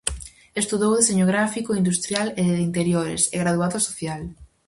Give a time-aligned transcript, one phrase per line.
[0.61, 4.21] Estudou deseño gráfico, industrial e de interiores, e graduado social.